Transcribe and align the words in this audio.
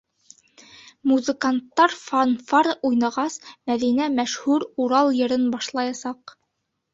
Музыканттар 1.09 1.91
фанфар 2.05 2.69
уйнағас, 2.89 3.37
Мәҙинә 3.73 4.09
мәшһүр 4.15 4.67
«Урал» 4.87 5.13
йырын 5.21 5.47
башлаясаҡ. 5.59 6.35